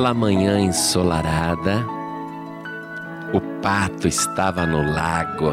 bela 0.00 0.14
manhã 0.14 0.58
ensolarada, 0.58 1.84
o 3.34 3.40
pato 3.60 4.08
estava 4.08 4.64
no 4.64 4.94
lago, 4.94 5.52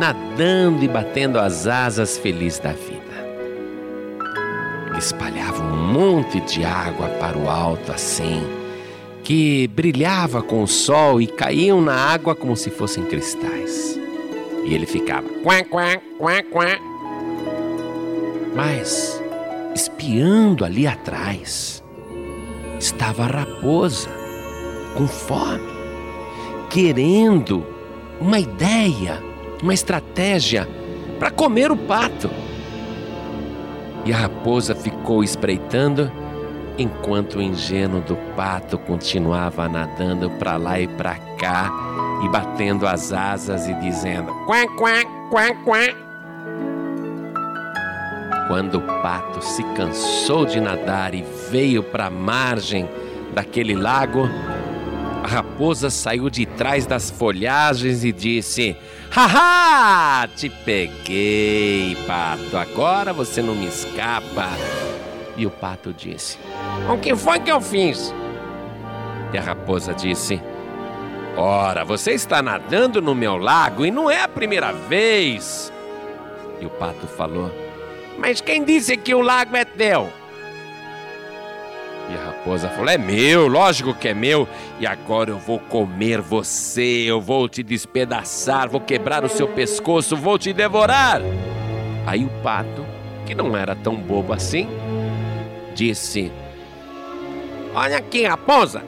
nadando 0.00 0.82
e 0.82 0.88
batendo 0.88 1.38
as 1.38 1.68
asas 1.68 2.18
feliz 2.18 2.58
da 2.58 2.72
vida. 2.72 2.98
Espalhava 4.98 5.62
um 5.62 5.76
monte 5.76 6.40
de 6.40 6.64
água 6.64 7.06
para 7.20 7.38
o 7.38 7.48
alto 7.48 7.92
assim, 7.92 8.42
que 9.22 9.68
brilhava 9.68 10.42
com 10.42 10.64
o 10.64 10.66
sol 10.66 11.20
e 11.20 11.28
caíam 11.28 11.80
na 11.80 11.94
água 11.94 12.34
como 12.34 12.56
se 12.56 12.68
fossem 12.68 13.04
cristais. 13.04 13.96
E 14.64 14.74
ele 14.74 14.86
ficava 14.86 15.28
quá, 15.44 15.62
quá, 15.62 16.00
quá, 16.18 16.42
quá. 16.50 16.78
Mas, 18.56 19.22
espiando 19.72 20.64
ali 20.64 20.84
atrás, 20.84 21.81
estava 22.82 23.22
a 23.22 23.26
raposa, 23.26 24.10
com 24.94 25.06
fome, 25.06 25.62
querendo 26.68 27.64
uma 28.20 28.40
ideia, 28.40 29.22
uma 29.62 29.72
estratégia 29.72 30.68
para 31.18 31.30
comer 31.30 31.70
o 31.70 31.76
pato. 31.76 32.28
E 34.04 34.12
a 34.12 34.16
raposa 34.16 34.74
ficou 34.74 35.22
espreitando 35.22 36.10
enquanto 36.76 37.36
o 37.36 37.42
ingênuo 37.42 38.00
do 38.00 38.16
pato 38.34 38.76
continuava 38.78 39.68
nadando 39.68 40.28
para 40.30 40.56
lá 40.56 40.80
e 40.80 40.88
para 40.88 41.14
cá 41.38 41.70
e 42.24 42.28
batendo 42.28 42.84
as 42.84 43.12
asas 43.12 43.68
e 43.68 43.74
dizendo 43.74 44.32
quá, 44.44 44.66
quá, 44.76 45.04
quá, 45.30 45.54
quá. 45.64 46.11
Quando 48.52 48.74
o 48.74 48.82
pato 49.00 49.42
se 49.42 49.64
cansou 49.74 50.44
de 50.44 50.60
nadar 50.60 51.14
e 51.14 51.24
veio 51.50 51.82
para 51.82 52.08
a 52.08 52.10
margem 52.10 52.86
daquele 53.32 53.74
lago, 53.74 54.28
a 55.24 55.26
raposa 55.26 55.88
saiu 55.88 56.28
de 56.28 56.44
trás 56.44 56.84
das 56.84 57.10
folhagens 57.10 58.04
e 58.04 58.12
disse: 58.12 58.76
Haha! 59.10 60.28
Te 60.36 60.50
peguei, 60.50 61.96
pato. 62.06 62.58
Agora 62.58 63.14
você 63.14 63.40
não 63.40 63.54
me 63.54 63.68
escapa. 63.68 64.50
E 65.34 65.46
o 65.46 65.50
pato 65.50 65.90
disse: 65.90 66.38
O 66.92 66.98
que 66.98 67.16
foi 67.16 67.40
que 67.40 67.50
eu 67.50 67.58
fiz? 67.58 68.14
E 69.32 69.38
a 69.38 69.40
raposa 69.40 69.94
disse: 69.94 70.38
Ora, 71.38 71.86
você 71.86 72.12
está 72.12 72.42
nadando 72.42 73.00
no 73.00 73.14
meu 73.14 73.38
lago 73.38 73.86
e 73.86 73.90
não 73.90 74.10
é 74.10 74.20
a 74.20 74.28
primeira 74.28 74.72
vez. 74.72 75.72
E 76.60 76.66
o 76.66 76.70
pato 76.70 77.06
falou: 77.06 77.61
mas 78.18 78.40
quem 78.40 78.64
disse 78.64 78.96
que 78.96 79.14
o 79.14 79.20
lago 79.20 79.56
é 79.56 79.64
teu? 79.64 80.08
E 82.10 82.14
a 82.14 82.26
raposa 82.26 82.68
falou: 82.68 82.90
É 82.90 82.98
meu, 82.98 83.48
lógico 83.48 83.94
que 83.94 84.08
é 84.08 84.14
meu. 84.14 84.48
E 84.78 84.86
agora 84.86 85.30
eu 85.30 85.38
vou 85.38 85.58
comer 85.58 86.20
você, 86.20 87.04
eu 87.06 87.20
vou 87.20 87.48
te 87.48 87.62
despedaçar, 87.62 88.68
vou 88.68 88.80
quebrar 88.80 89.24
o 89.24 89.28
seu 89.28 89.48
pescoço, 89.48 90.16
vou 90.16 90.38
te 90.38 90.52
devorar. 90.52 91.20
Aí 92.06 92.24
o 92.24 92.30
pato, 92.42 92.84
que 93.24 93.34
não 93.34 93.56
era 93.56 93.74
tão 93.74 93.96
bobo 93.96 94.32
assim, 94.32 94.68
disse: 95.74 96.30
Olha 97.74 97.98
aqui, 97.98 98.24
raposa, 98.24 98.82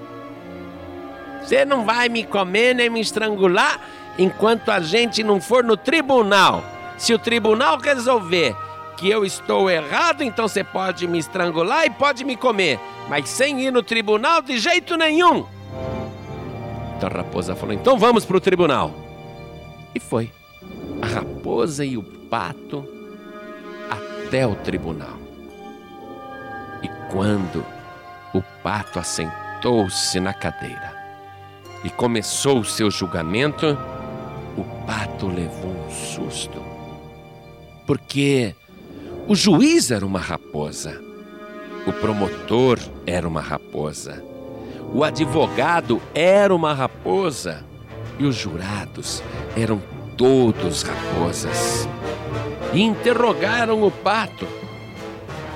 você 1.43 1.65
não 1.65 1.85
vai 1.85 2.09
me 2.09 2.25
comer 2.25 2.75
nem 2.75 2.91
me 2.91 3.01
estrangular 3.01 3.81
enquanto 4.19 4.71
a 4.71 4.81
gente 4.81 5.23
não 5.23 5.41
for 5.41 5.65
no 5.65 5.77
tribunal. 5.77 6.65
Se 6.99 7.13
o 7.13 7.19
tribunal 7.19 7.79
resolver 7.79 8.55
que 8.97 9.09
eu 9.11 9.25
estou 9.25 9.71
errado, 9.71 10.23
então 10.23 10.49
você 10.49 10.65
pode 10.65 11.07
me 11.07 11.19
estrangular 11.19 11.87
e 11.87 11.91
pode 11.91 12.25
me 12.25 12.37
comer, 12.37 12.79
mas 13.09 13.29
sem 13.29 13.61
ir 13.61 13.71
no 13.71 13.83
tribunal 13.83 14.41
de 14.41 14.59
jeito 14.59 14.97
nenhum. 14.97 15.47
Então 16.97 17.09
a 17.09 17.13
raposa 17.13 17.55
falou: 17.55 17.75
então 17.75 17.99
vamos 17.99 18.25
para 18.25 18.37
o 18.37 18.41
tribunal. 18.41 18.93
E 19.95 20.01
foi. 20.01 20.31
A 21.03 21.07
raposa 21.07 21.85
e 21.85 21.97
o 21.97 22.03
pato 22.03 22.87
até 23.91 24.47
o 24.47 24.55
tribunal. 24.55 25.19
E 26.83 26.89
quando 27.11 27.65
o 28.33 28.43
pato 28.63 28.99
assentou-se 28.99 30.19
na 30.19 30.33
cadeira 30.33 30.93
e 31.85 31.91
começou 31.91 32.61
o 32.61 32.65
seu 32.65 32.91
julgamento, 32.91 33.79
o 34.57 34.65
pato 34.87 35.27
levou 35.27 35.71
um 35.71 35.91
susto. 35.91 36.63
Porque 37.87 38.55
o 39.27 39.35
juiz 39.35 39.91
era 39.91 40.05
uma 40.05 40.19
raposa, 40.19 41.01
o 41.87 41.93
promotor 41.93 42.79
era 43.07 43.27
uma 43.27 43.41
raposa, 43.41 44.23
o 44.93 45.03
advogado 45.03 46.01
era 46.15 46.55
uma 46.55 46.73
raposa. 46.73 47.65
E 48.17 48.25
os 48.25 48.37
jurados 48.37 49.21
eram 49.57 49.83
todos 50.17 50.83
raposas. 50.83 51.89
E 52.73 52.81
interrogaram 52.81 53.83
o 53.83 53.91
pato, 53.91 54.47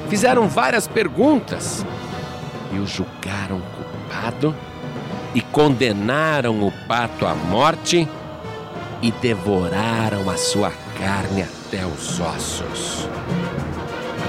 fizeram 0.08 0.48
várias 0.48 0.88
perguntas. 0.88 1.86
E 2.72 2.78
o 2.78 2.86
julgaram 2.86 3.60
culpado 3.60 4.54
e 5.34 5.40
condenaram 5.40 6.66
o 6.66 6.72
pato 6.88 7.26
à 7.26 7.34
morte 7.34 8.08
e 9.00 9.10
devoraram 9.12 10.28
a 10.28 10.36
sua 10.36 10.72
carne 10.98 11.42
até 11.42 11.86
os 11.86 12.20
ossos. 12.20 13.08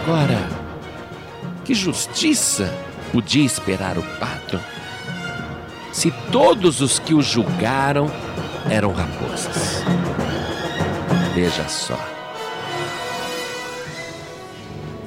Agora, 0.02 0.48
que 1.64 1.74
justiça 1.74 2.74
podia 3.12 3.46
esperar 3.46 3.98
o 3.98 4.04
pato 4.20 4.60
se 5.92 6.12
todos 6.32 6.82
os 6.82 7.00
que 7.00 7.14
o 7.14 7.22
julgaram 7.22 8.10
eram 8.70 8.92
raposas? 8.92 9.84
Veja 11.34 11.68
só. 11.68 12.00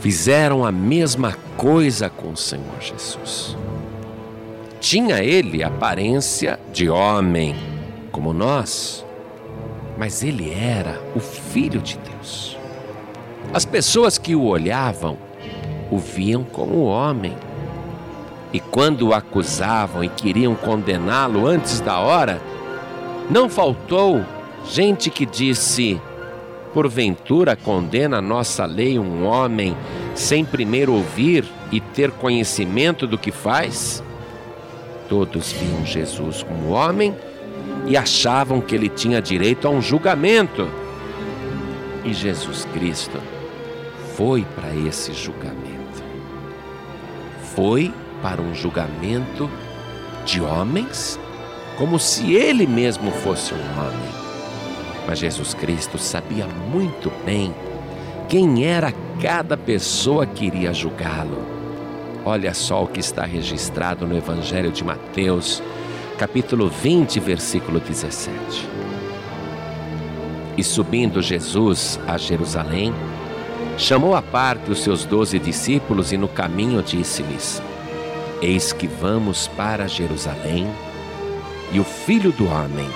Fizeram 0.01 0.65
a 0.65 0.73
mesma 0.73 1.37
coisa 1.57 2.11
com 2.11 2.33
o 2.33 2.37
Senhor 2.37 2.81
Jesus. 2.81 3.57
Tinha 4.81 5.23
ele 5.23 5.63
aparência 5.63 6.59
de 6.73 6.91
homem, 6.91 7.55
como 8.11 8.33
nós, 8.33 9.05
mas 9.97 10.23
ele 10.23 10.53
era 10.53 11.01
o 11.15 11.21
Filho 11.21 11.81
de 11.81 11.99
Deus. 11.99 12.57
As 13.53 13.65
pessoas 13.65 14.19
que 14.19 14.35
o 14.35 14.45
olhavam 14.45 15.19
o 15.93 15.99
viam 15.99 16.43
como 16.43 16.85
homem. 16.85 17.37
E 18.51 18.59
quando 18.59 19.09
o 19.09 19.15
acusavam 19.15 20.03
e 20.03 20.09
queriam 20.09 20.55
condená-lo 20.55 21.47
antes 21.47 21.81
da 21.81 21.99
hora, 21.99 22.41
não 23.31 23.49
faltou 23.49 24.25
gente 24.67 25.11
que 25.11 25.27
disse: 25.27 26.01
Porventura 26.73 27.55
condena 27.55 28.19
a 28.19 28.23
nossa 28.23 28.65
lei 28.65 28.99
um 28.99 29.27
homem 29.27 29.77
sem 30.15 30.45
primeiro 30.45 30.95
ouvir 30.95 31.45
e 31.71 31.79
ter 31.79 32.11
conhecimento 32.11 33.07
do 33.07 33.19
que 33.19 33.31
faz? 33.31 34.03
Todos 35.09 35.53
viam 35.53 35.85
Jesus 35.85 36.43
como 36.43 36.71
homem 36.71 37.15
e 37.87 37.97
achavam 37.97 38.61
que 38.61 38.75
ele 38.75 38.89
tinha 38.89 39.21
direito 39.21 39.67
a 39.67 39.71
um 39.71 39.81
julgamento. 39.81 40.69
E 42.05 42.13
Jesus 42.13 42.67
Cristo 42.73 43.19
foi 44.17 44.45
para 44.55 44.75
esse 44.75 45.13
julgamento. 45.13 46.03
Foi 47.55 47.93
para 48.21 48.41
um 48.41 48.55
julgamento 48.55 49.51
de 50.25 50.41
homens, 50.41 51.19
como 51.77 51.99
se 51.99 52.35
ele 52.35 52.67
mesmo 52.67 53.11
fosse 53.11 53.53
um 53.53 53.81
homem. 53.81 54.13
Mas 55.07 55.19
Jesus 55.19 55.53
Cristo 55.55 55.99
sabia 55.99 56.47
muito 56.47 57.13
bem 57.25 57.55
quem 58.29 58.65
era 58.65 58.93
cada 59.21 59.57
pessoa 59.57 60.25
que 60.25 60.47
iria 60.47 60.73
julgá-lo. 60.73 61.45
Olha 62.25 62.55
só 62.55 62.85
o 62.85 62.87
que 62.87 63.01
está 63.01 63.25
registrado 63.25 64.07
no 64.07 64.17
Evangelho 64.17 64.71
de 64.71 64.85
Mateus, 64.85 65.61
capítulo 66.23 66.69
20, 66.69 67.19
versículo 67.19 67.81
17. 67.81 68.33
E 70.57 70.63
subindo 70.63 71.21
Jesus 71.21 71.99
a 72.07 72.17
Jerusalém, 72.17 72.95
Chamou 73.77 74.15
à 74.15 74.23
parte 74.23 74.71
os 74.71 74.85
seus 74.85 75.05
doze 75.05 75.41
discípulos 75.41 76.13
e 76.13 76.17
no 76.17 76.29
caminho 76.29 76.81
disse-lhes: 76.81 77.61
Eis 78.41 78.73
que 78.73 78.87
vamos 78.87 79.49
para 79.49 79.89
Jerusalém, 79.89 80.69
e 81.73 81.81
o 81.81 81.85
filho 81.85 82.31
do 82.31 82.47
homem 82.47 82.89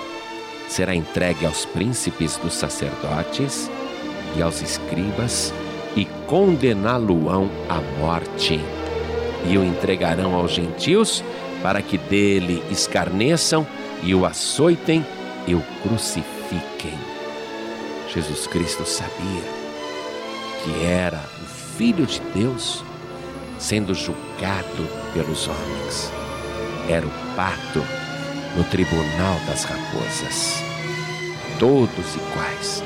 será 0.68 0.94
entregue 0.94 1.46
aos 1.46 1.64
príncipes 1.64 2.36
dos 2.36 2.54
sacerdotes 2.54 3.68
e 4.36 4.42
aos 4.42 4.62
escribas, 4.62 5.52
e 5.96 6.04
condená-lo-ão 6.28 7.50
à 7.68 7.80
morte, 7.98 8.60
e 9.48 9.58
o 9.58 9.64
entregarão 9.64 10.32
aos 10.32 10.52
gentios, 10.52 11.24
para 11.62 11.82
que 11.82 11.98
dele 11.98 12.62
escarneçam 12.70 13.66
e 14.02 14.14
o 14.14 14.24
açoitem 14.24 15.04
e 15.46 15.54
o 15.54 15.62
crucifiquem. 15.82 16.98
Jesus 18.12 18.46
Cristo 18.46 18.84
sabia 18.86 19.42
que 20.62 20.84
era 20.84 21.22
o 21.42 21.76
Filho 21.76 22.06
de 22.06 22.20
Deus 22.34 22.84
sendo 23.58 23.94
julgado 23.94 24.88
pelos 25.12 25.48
homens. 25.48 26.12
era 26.88 27.06
o 27.06 27.10
pato 27.34 27.82
no 28.56 28.64
tribunal 28.64 29.38
das 29.46 29.64
raposas. 29.64 30.62
Todos 31.58 32.14
iguais. 32.14 32.82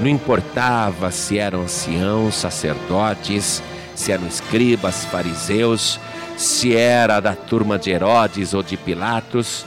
Não 0.00 0.08
importava 0.08 1.10
se 1.10 1.38
eram 1.38 1.62
anciãos, 1.62 2.34
sacerdotes, 2.34 3.62
se 3.94 4.12
eram 4.12 4.26
escribas, 4.26 5.04
fariseus, 5.04 6.00
se 6.40 6.74
era 6.74 7.20
da 7.20 7.36
turma 7.36 7.78
de 7.78 7.90
Herodes 7.90 8.54
ou 8.54 8.62
de 8.62 8.74
Pilatos, 8.74 9.66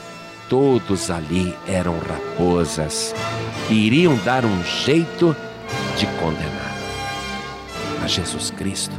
todos 0.50 1.12
ali 1.12 1.56
eram 1.68 2.00
raposas 2.00 3.14
e 3.70 3.76
iriam 3.76 4.16
dar 4.26 4.44
um 4.44 4.64
jeito 4.64 5.36
de 5.96 6.08
condenar. 6.20 6.74
Mas 8.02 8.14
Jesus 8.14 8.50
Cristo, 8.50 8.96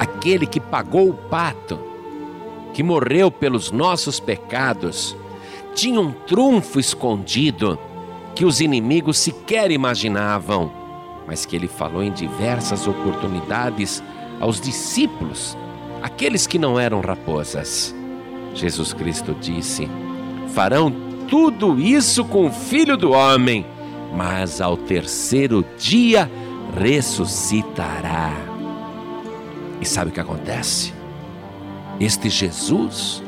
aquele 0.00 0.48
que 0.48 0.58
pagou 0.58 1.10
o 1.10 1.14
pato, 1.14 1.78
que 2.74 2.82
morreu 2.82 3.30
pelos 3.30 3.70
nossos 3.70 4.18
pecados, 4.18 5.16
tinha 5.76 6.00
um 6.00 6.10
trunfo 6.10 6.80
escondido 6.80 7.78
que 8.34 8.44
os 8.44 8.60
inimigos 8.60 9.16
sequer 9.18 9.70
imaginavam, 9.70 10.72
mas 11.24 11.46
que 11.46 11.54
ele 11.54 11.68
falou 11.68 12.02
em 12.02 12.10
diversas 12.10 12.88
oportunidades 12.88 14.02
aos 14.40 14.60
discípulos, 14.60 15.56
aqueles 16.06 16.46
que 16.46 16.58
não 16.58 16.78
eram 16.78 17.00
raposas. 17.00 17.94
Jesus 18.54 18.92
Cristo 18.92 19.34
disse: 19.40 19.88
Farão 20.54 20.90
tudo 21.28 21.78
isso 21.80 22.24
com 22.24 22.46
o 22.46 22.52
filho 22.52 22.96
do 22.96 23.10
homem, 23.10 23.66
mas 24.14 24.60
ao 24.60 24.76
terceiro 24.76 25.64
dia 25.76 26.30
ressuscitará. 26.78 28.32
E 29.80 29.84
sabe 29.84 30.10
o 30.10 30.14
que 30.14 30.20
acontece? 30.20 30.94
Este 31.98 32.30
Jesus, 32.30 33.22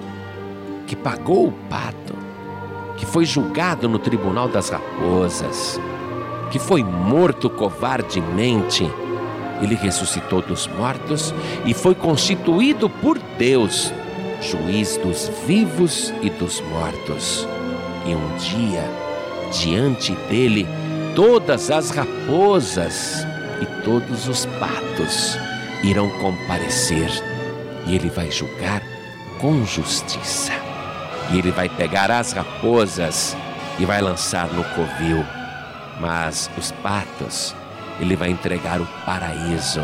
que 0.87 0.95
pagou 0.95 1.49
o 1.49 1.53
pato, 1.69 2.15
que 2.97 3.05
foi 3.05 3.25
julgado 3.25 3.89
no 3.89 3.99
tribunal 3.99 4.49
das 4.49 4.71
raposas, 4.71 5.81
que 6.51 6.59
foi 6.59 6.85
morto 6.85 7.51
covardemente, 7.51 8.89
ele 9.63 9.75
ressuscitou 9.75 10.43
dos 10.43 10.67
mortos 10.67 11.35
e 11.65 11.75
foi 11.75 11.95
constituído 11.95 12.89
por 12.89 13.19
Deus, 13.39 13.93
juiz 14.41 14.97
dos 14.99 15.31
vivos 15.47 16.13
e 16.23 16.31
dos 16.31 16.61
mortos. 16.61 17.47
E 18.07 18.15
um 18.15 18.37
dia, 18.37 18.85
diante 19.53 20.13
dele, 20.29 20.67
todas 21.15 21.71
as 21.71 21.91
raposas 21.91 23.27
e 23.61 23.83
todos 23.83 24.29
os 24.29 24.47
patos 24.47 25.39
irão 25.83 26.09
comparecer 26.21 27.11
e 27.87 27.95
ele 27.95 28.09
vai 28.09 28.31
julgar 28.31 28.83
com 29.41 29.65
justiça. 29.65 30.53
E 31.31 31.39
ele 31.39 31.51
vai 31.51 31.69
pegar 31.69 32.11
as 32.11 32.33
raposas 32.33 33.37
e 33.79 33.85
vai 33.85 34.01
lançar 34.01 34.49
no 34.49 34.65
covil, 34.65 35.25
mas 36.01 36.51
os 36.57 36.73
patos 36.73 37.55
ele 38.01 38.17
vai 38.17 38.31
entregar 38.31 38.81
o 38.81 38.87
paraíso, 39.05 39.83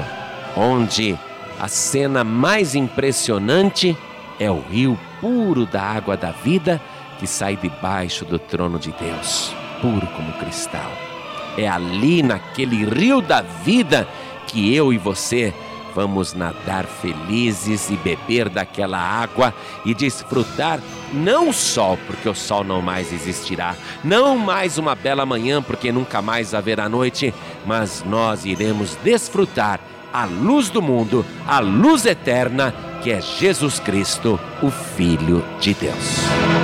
onde 0.56 1.18
a 1.60 1.68
cena 1.68 2.24
mais 2.24 2.74
impressionante 2.74 3.96
é 4.38 4.50
o 4.50 4.60
rio 4.60 4.98
puro 5.20 5.66
da 5.66 5.82
água 5.82 6.16
da 6.16 6.30
vida 6.30 6.80
que 7.18 7.26
sai 7.26 7.56
debaixo 7.56 8.24
do 8.24 8.38
trono 8.38 8.78
de 8.78 8.92
Deus, 8.92 9.54
puro 9.80 10.06
como 10.08 10.32
cristal. 10.34 10.90
É 11.56 11.68
ali, 11.68 12.22
naquele 12.22 12.84
rio 12.84 13.20
da 13.20 13.40
vida, 13.40 14.08
que 14.46 14.74
eu 14.74 14.92
e 14.92 14.98
você 14.98 15.54
vamos 15.94 16.34
nadar 16.34 16.84
felizes 16.84 17.88
e 17.88 17.96
beber 17.96 18.48
daquela 18.48 18.98
água 18.98 19.54
e 19.84 19.94
desfrutar 19.94 20.80
não 21.14 21.52
sol, 21.52 21.98
porque 22.06 22.28
o 22.28 22.34
sol 22.34 22.64
não 22.64 22.82
mais 22.82 23.12
existirá, 23.12 23.76
não 24.02 24.36
mais 24.36 24.76
uma 24.76 24.94
bela 24.94 25.24
manhã, 25.24 25.62
porque 25.62 25.92
nunca 25.92 26.20
mais 26.20 26.52
haverá 26.52 26.88
noite, 26.88 27.32
mas 27.64 28.04
nós 28.04 28.44
iremos 28.44 28.96
desfrutar 29.02 29.80
a 30.12 30.24
luz 30.26 30.70
do 30.70 30.82
mundo, 30.82 31.24
a 31.46 31.58
luz 31.58 32.06
eterna, 32.06 32.74
que 33.02 33.10
é 33.10 33.20
Jesus 33.20 33.80
Cristo, 33.80 34.38
o 34.62 34.70
Filho 34.70 35.44
de 35.60 35.74
Deus. 35.74 36.63